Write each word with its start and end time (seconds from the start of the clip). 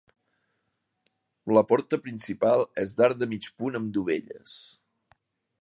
La 1.57 1.63
porta 1.73 2.01
principal 2.07 2.65
és 2.87 2.97
d'arc 3.03 3.21
de 3.23 3.31
mig 3.35 3.53
punt 3.61 3.81
amb 3.81 3.97
dovelles. 3.99 4.61